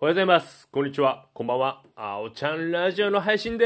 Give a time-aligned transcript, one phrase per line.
[0.00, 0.68] おはようございます。
[0.72, 1.28] こんにちは。
[1.32, 1.80] こんばんは。
[1.94, 3.64] あおちゃんラジオの配信で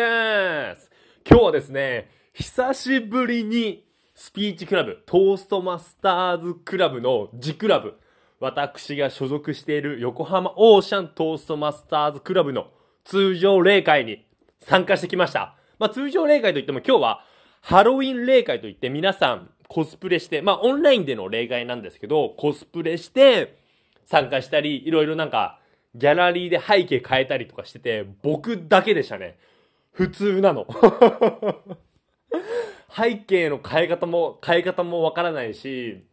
[0.76, 0.90] す。
[1.26, 7.94] 今日はですね、久しぶりにスピーチクラブ、トーストマスターズクラブのジクラブ、
[8.40, 12.68] 私が所属している横浜オーシャントーストマスターズクラブの
[13.04, 14.26] 通常例会に
[14.60, 15.56] 参加してきました。
[15.78, 17.24] まあ通常例会といっても今日は
[17.62, 23.58] ハロウィン例会といって皆さんコスプレして、まあオンラインでの例会なんですけど、コスプレして
[24.04, 25.58] 参加したり、いろいろなんか
[25.94, 29.38] ギャラリーで背景変えたりとかしてて、僕だけでしたね。
[29.92, 30.66] 普通なの。
[32.94, 36.04] 背景の変え方も、変え方もわからないし、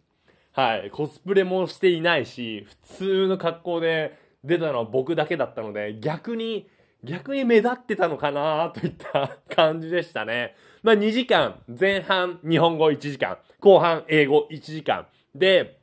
[0.54, 6.70] はい、コスプレもしていないし、普通の格好で出たのは僕だけだったので、逆に、
[7.04, 10.56] 逆に目立ってたのかなといった感じでしたね。
[10.82, 15.08] まあ2時間、前半日本語1時間、後半英語1時間。
[15.34, 15.80] で、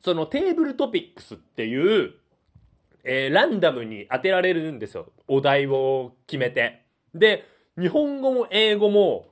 [0.00, 2.14] そのテーブルトピックスっていう、
[3.06, 5.12] えーランダムに当てられるんですよ。
[5.28, 6.82] お題を決めて。
[7.14, 7.44] で、
[7.78, 9.26] 日本語も英語も、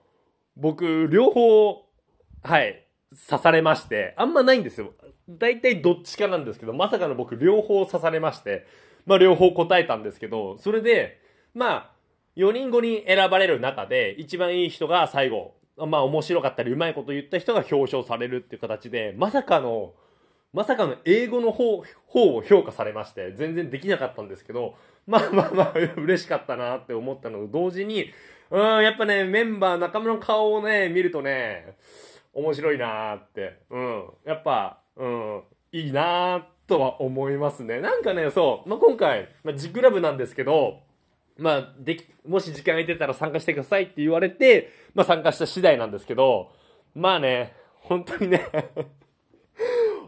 [0.56, 1.84] 僕、両方、
[2.42, 2.86] はい、
[3.28, 4.92] 刺されまして、あんまないんですよ。
[5.28, 8.66] 大体どっちかなんですけど、まさかの僕、両方刺されまして、
[9.06, 11.20] まあ、両方答えたんですけど、それで、
[11.54, 11.90] まあ、
[12.36, 19.94] 4人5人選ばれる中で、一番いい人が最後、まあ、面白かったり、うまいこと言った人が表彰されるっていう形で、まさかの、
[20.54, 28.10] まさかの英語の方、方を評価されまして、全然できなかったんですけど、まあまあまあ、嬉しかったなって思ったのと同時に、
[28.50, 31.76] うん、やっぱね、メンバー、仲間の顔をね、見るとね、
[32.32, 37.80] 面白いなーって、うん、やっぱ、うん、いいなーとは思いますね。
[37.80, 40.80] なんかね、そう、まあ、今回、まあ、ジクラブなんですけど、
[41.36, 46.52] まあ、でき、もし時間空いてたら参加してくださいって言われて、まあ参加した次第なんですけど、
[46.94, 48.46] まあね、本当にね、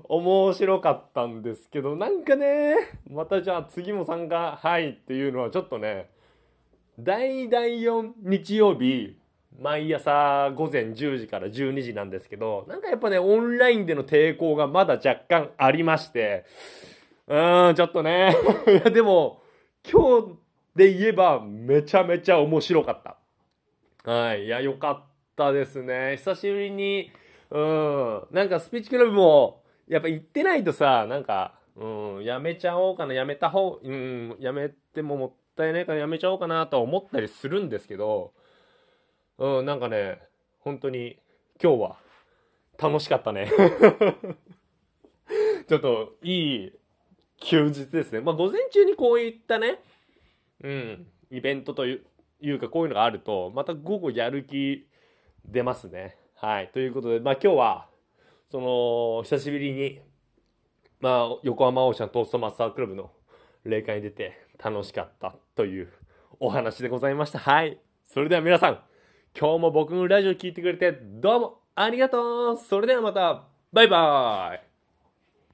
[0.09, 2.77] 面白かったんですけど、なんかね、
[3.11, 6.11] またじゃあ次も参加、はいっていうのはちょっとね、
[6.99, 9.19] 第第4日曜日、
[9.61, 16.45] 毎朝午前10時から12時なんですけど、なんかやっぱね、オンラインでの抵抗がまだ若干ありまして、
[17.27, 18.37] うーん、ちょっとね、
[18.69, 19.43] いやでも、
[19.91, 20.34] 今日
[20.77, 24.11] で言えばめちゃめちゃ面白かった。
[24.11, 24.45] はい。
[24.45, 26.16] いや、よかったですね。
[26.19, 27.11] 久しぶりに、
[27.50, 28.27] うん。
[28.31, 38.32] なんかスピーチクラブも、やっぱ行ってないとさ、なんか、うん、やめちゃおうかな、やめた方、うん、やめてももったいないからやめちゃおうかなとは思ったりするんですけど、
[39.38, 40.20] うん、なんかね、
[40.60, 41.19] 本当に
[41.62, 41.97] 今日は
[42.78, 43.50] 楽しかったね。
[45.69, 46.72] ちょっといい
[47.38, 48.20] 休日ですね。
[48.20, 49.80] まあ午前中にこういったね、
[50.62, 52.06] うん、イベントという
[52.41, 54.86] いうかこういうのがあると、また午後やる気
[55.44, 56.16] 出ますね。
[56.34, 56.70] はい。
[56.72, 57.88] ということで、まあ今日は、
[58.51, 60.01] その、久しぶりに、
[61.01, 63.11] まあ、横浜オーシャントーストマスタークラブの
[63.65, 65.93] 霊界に出て楽しかったという
[66.39, 67.39] お話でございました。
[67.39, 67.79] はい。
[68.05, 68.81] それでは皆さん、
[69.39, 74.75] 今日も僕のラジオ聞いてくれてどうもありがとうそれではまた、バイバーイ